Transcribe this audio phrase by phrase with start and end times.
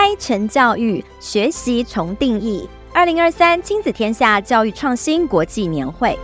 [0.00, 2.66] AI 成教育，学习重定义。
[2.94, 6.18] 二零二三亲子天下教育创新国际年会。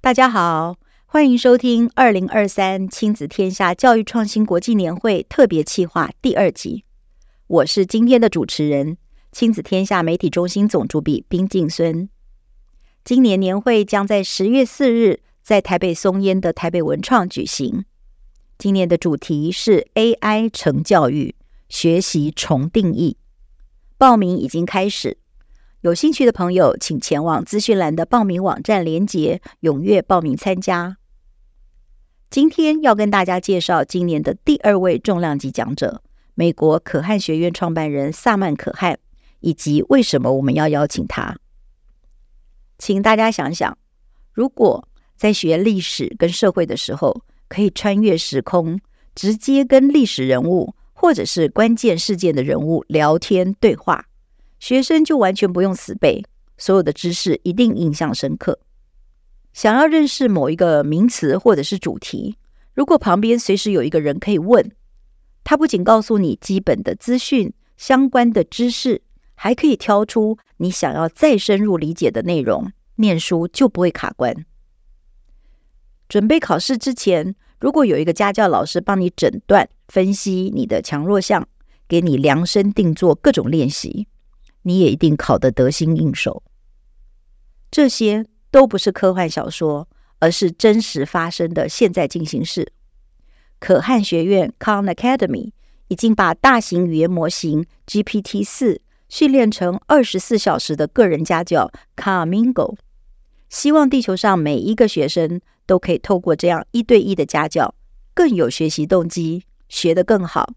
[0.00, 0.74] 大家好，
[1.06, 6.82] 欢迎收听二零二三亲子天下教育创新国际年会特别企划第二集。
[7.46, 8.96] 我是今天的主持人，
[9.30, 12.08] 亲子天下媒体中心总主笔冰静孙。
[13.04, 17.84] 今年年会将在十月四日在台北松烟的台北文创举行。
[18.56, 21.34] 今年的主题是 AI 成教育，
[21.68, 23.18] 学习重定义。
[23.98, 25.18] 报名已经开始，
[25.82, 30.96] 有兴趣的朋友请前往资讯栏的报名网站连结，踊跃报名参加。
[32.30, 36.02] 今天要跟大家介绍今年的第二位重量级讲者，
[36.34, 38.98] 美国可汗学院创办人萨曼可汗，
[39.40, 41.36] 以及为什么我们要邀请他。
[42.78, 43.76] 请大家想想，
[44.32, 48.80] 如果在学历史跟社会的时候，可以穿越时空，
[49.14, 54.06] 直接跟历史人物或者是关键事件的人物聊天对话，
[54.58, 56.22] 学生就完全不用死背，
[56.58, 58.58] 所有的知识一定印象深刻。
[59.52, 62.36] 想要认识某一个名词或者是主题，
[62.74, 64.70] 如果旁边随时有一个人可以问，
[65.44, 69.02] 他不仅告诉你基本的资讯、相关的知识。
[69.36, 74.46] 还可以挑出你想要再深入理解的内容，念书就不会卡关。
[76.14, 81.48] 准备考试之前，如果有一个家教老师帮你诊断、分析你的强弱项，
[81.88, 84.06] 给你量身定做各种练习，
[84.62, 86.44] 你也一定考得得心应手。
[87.68, 89.88] 这些都不是科幻小说，
[90.20, 92.70] 而是真实发生的现在进行式。
[93.58, 95.50] 可汗学院 Khan Academy
[95.88, 98.80] 已经把大型语言模型 GPT 四。
[99.08, 102.76] 训练成二十四小时的个人家教 Khamingo，
[103.48, 107.74] 希望地球上每一个学生都可以透过这样一对一的家教，
[108.14, 110.54] 更有学习动机，学得更好，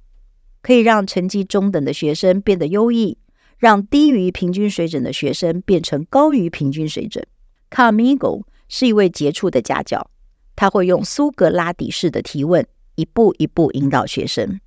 [0.62, 3.18] 可以让成绩中等的学生变得优异，
[3.58, 7.26] 让低于平均水准的学生变成高于平均水准。
[7.70, 10.10] Khamingo 是一位杰出的家教，
[10.56, 14.60] 他会用苏格拉底式的提问，一步一步引导学生。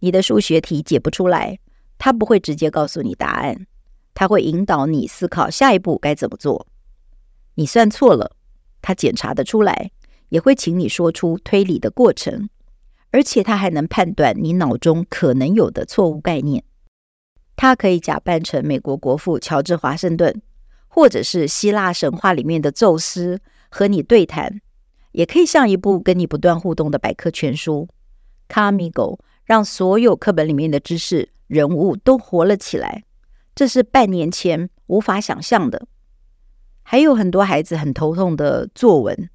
[0.00, 1.58] 你的数学题解不出来，
[1.98, 3.66] 他不会直接告诉你答案，
[4.14, 6.66] 他会引导你思考下一步该怎么做。
[7.54, 8.36] 你算错了，
[8.82, 9.90] 他检查得出来，
[10.28, 12.48] 也会请你说出推理的过程，
[13.10, 16.64] 而且他还能判断你脑中可能有的错误概念。
[17.56, 20.40] 他可以假扮成美国国父乔治华盛顿，
[20.88, 24.60] 或者是希腊神话里面的宙斯和你对谈，
[25.12, 27.88] 也可以像一部跟你不断互动的百科全书。
[28.48, 31.30] 卡米狗让所有课本里面的知识。
[31.46, 33.02] 人物都活了起来，
[33.56, 35.88] 这是半年前无法想象的。
[36.90, 39.30] 还有很多孩子很头痛的作文，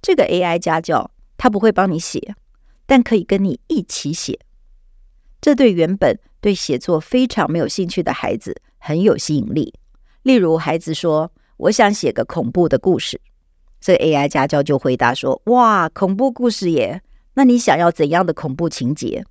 [0.00, 2.36] 这个 AI 家教他不会帮你写，
[2.86, 4.38] 但可以跟你一起写。
[5.40, 9.74] 这对原本对写作非常没有兴趣的孩子很有吸引力。
[10.22, 13.20] 例如，孩子说：“我想写个恐怖的故事。”
[13.82, 17.02] 这 AI 家教就回答说：“哇，恐怖故事耶！
[17.34, 19.24] 那你想要怎样的恐怖情节？”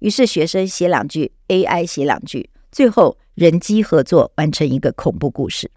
[0.00, 5.70] 于是学生写两句，AI 写两句，最后人机合作完成一个恐怖故事。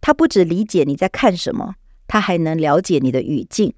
[0.00, 1.74] 他不只理解你在看什么，
[2.06, 3.72] 他还能了解你的语境。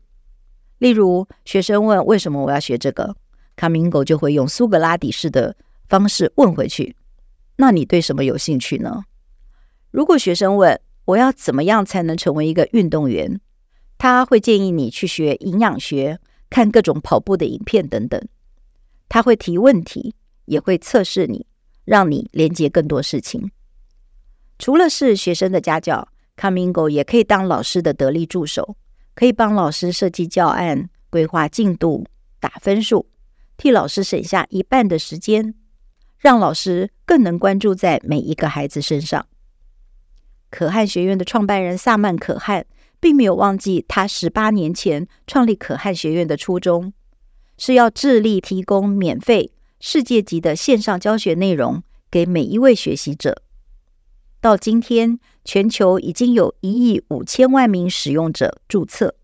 [0.78, 3.16] 例如，学生问为什么我要学这个
[3.56, 5.54] 卡明狗就会用苏格拉底式的
[5.88, 6.96] 方式问回去：
[7.56, 9.02] 那你对什么有兴趣呢？
[9.90, 13.40] 如果学生问我要怎么样才能成为一个运动员，
[13.98, 18.22] 他会建议你去学营养学，看各种跑步的影片等等。
[19.08, 20.14] 他会提问题，
[20.44, 21.44] 也会测试你，
[21.84, 23.50] 让你连接更多事情。
[24.60, 26.06] 除了是学生的家教
[26.36, 28.76] ，Comingo 也可以当老师的得力助手，
[29.14, 32.04] 可以帮老师设计教案、规划进度、
[32.38, 33.06] 打分数，
[33.56, 35.54] 替老师省下一半的时间，
[36.18, 39.26] 让老师更能关注在每一个孩子身上。
[40.50, 42.66] 可汗学院的创办人萨曼可汗
[43.00, 46.92] 并没有忘记他十八年前创立可汗学院的初衷。
[47.56, 53.42] 是要致力提供免费、世界级的线上教学内容给每一位学习者。
[54.40, 59.14] 到今天，全球已经有一亿五千万名使用者注册。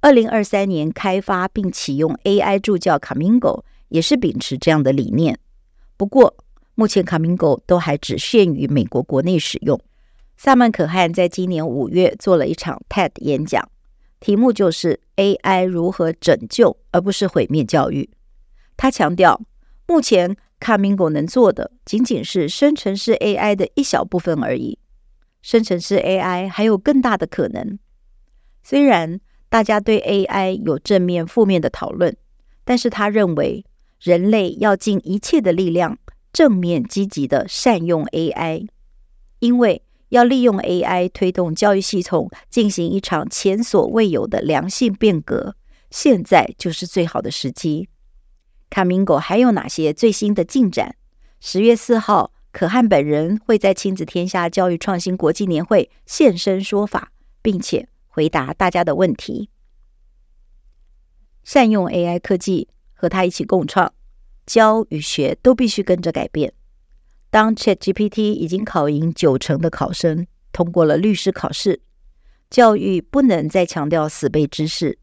[0.00, 5.38] 二零二三年开发并启用 AI 助教 Camingo 也是秉持这样的理念。
[5.98, 6.34] 不过，
[6.74, 9.78] 目前 Camingo 都还只限于美国国内使用。
[10.38, 13.68] 萨曼可汗在今年五月做了一场 TED 演讲。
[14.18, 18.08] 题目就是 AI 如何拯救，而不是毁灭教育。
[18.78, 19.40] 他强调，
[19.86, 24.78] 目前 Khamingo 能做的仅仅是生成式 AI 的一小部分而已。
[25.42, 27.80] 生成式 AI 还有更大的可能。
[28.62, 32.16] 虽然大家对 AI 有正面、负面的讨论，
[32.64, 33.66] 但是他认为
[34.00, 35.98] 人类要尽一切的力量，
[36.32, 38.68] 正面积极的善用 AI，
[39.40, 45.56] 因为要利用 AI 推动教育系统进行一场前所未有的良性变革，
[45.90, 47.88] 现在就是最好的时机。
[48.72, 50.96] 卡明狗还有哪些最新的进展？
[51.40, 59.50] 十月四号，可汗本人会在亲子天下教育创新国际年会现身说法，并且回答大家的问题。
[61.44, 63.92] 善用 AI 科技，和他一起共创，
[64.46, 66.54] 教与学都必须跟着改变。
[67.28, 71.82] 当 ChatGPT 已经考赢九成的考生，通过了律师考试，
[72.48, 74.98] 教育不能再强调死背知识，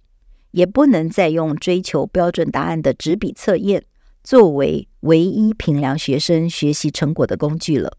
[0.51, 3.84] 也不能再用追求标准答案的纸笔测验。
[4.22, 7.98] 作为唯一评量学生学习成果的工具了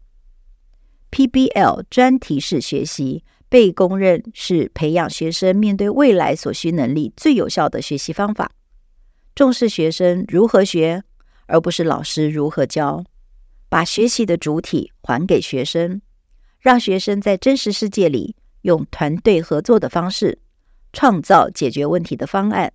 [1.09, 8.51] ，PBL 专题式学习被公认是培养学生面对未来所需能力最有效的学习方法。
[9.33, 11.03] 重视学生如何学，
[11.47, 13.03] 而不是老师如何教，
[13.67, 16.01] 把学习的主体还给学生，
[16.59, 20.37] 让学生在真实世界里用团队合作的方式
[20.93, 22.73] 创造解决问题的方案。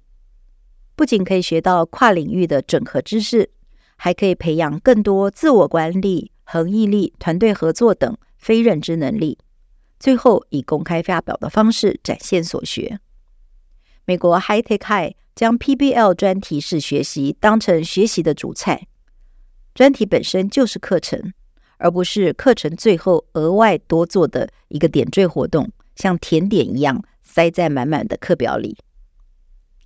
[0.95, 3.51] 不仅可以学到跨领域的整合知识，
[3.97, 9.39] 还可以培养更多自我管理、恒毅力、团队合作等非认知能力。
[9.99, 13.01] 最后以公开发表的方式展现所学。
[14.05, 18.87] 美国 High Tech High 将 PBL 专题式学习当成学习的主菜，
[19.75, 21.33] 专题本身就是课程，
[21.79, 27.03] 而不是课程最后额外多做的一个点缀活动，像甜点一样
[27.37, 28.79] 塞在满满的课表里。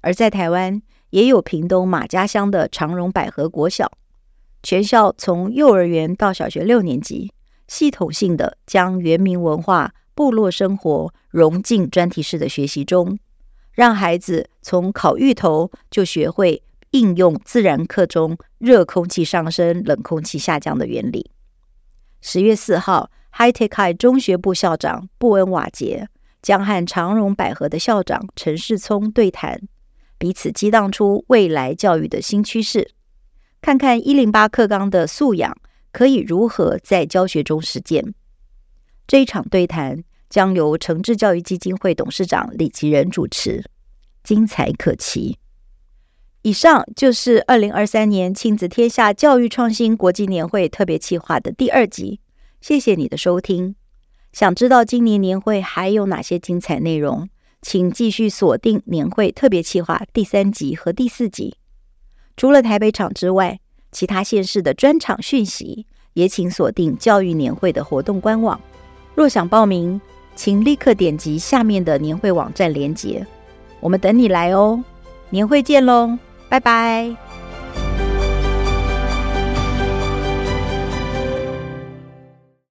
[0.02, 0.80] 而在台湾，
[1.10, 3.90] 也有屏东马家乡的长荣百合国小，
[4.62, 7.32] 全校从幼儿园到小学六年级，
[7.66, 13.18] 系统性的将原民文化、部落生活融进专题式的学习中，
[13.72, 16.62] 让孩子从烤芋头就学会
[16.92, 21.32] 应用自然课中热空气上升、冷空气下降的原理。
[22.20, 26.08] 十月四号，High Tech High 中学部校长布恩瓦杰
[26.42, 29.60] 将和长荣百合的校长陈世聪对谈。
[30.18, 32.90] 彼此激荡出未来教育的新趋势，
[33.62, 35.56] 看看一零八课纲的素养
[35.92, 38.14] 可以如何在教学中实践。
[39.06, 43.64] 这一场对谈将由诚志教育基金会董事长李吉仁主持，
[44.22, 45.38] 精彩可期。
[46.42, 52.20] 以上就是二零二三年亲子天下教育创新国际年会特别企划的第二集，
[52.60, 53.74] 谢谢你的收听。
[54.32, 57.28] 想知道今年年会还有哪些精彩内容？
[57.62, 61.56] 请继续锁定年会特别企划第三集和第四集。
[62.36, 63.60] 除了台北场之外，
[63.92, 68.58] 其他县市的专场讯息也请锁定教育年会的活动官网。
[69.14, 70.00] 若想报名，
[70.34, 73.26] 请立刻点击下面的年会网站链接。
[73.80, 74.82] 我们等你来哦！
[75.28, 76.16] 年会见喽，
[76.48, 77.29] 拜拜。